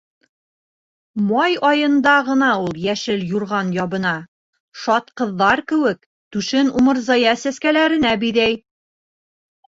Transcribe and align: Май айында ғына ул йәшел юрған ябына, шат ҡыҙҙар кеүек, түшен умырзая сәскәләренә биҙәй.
Май 1.25 1.57
айында 1.71 2.13
ғына 2.29 2.47
ул 2.61 2.79
йәшел 2.85 3.21
юрған 3.33 3.69
ябына, 3.75 4.15
шат 4.85 5.13
ҡыҙҙар 5.23 5.63
кеүек, 5.73 6.01
түшен 6.39 6.75
умырзая 6.83 7.37
сәскәләренә 7.45 8.17
биҙәй. 8.27 8.59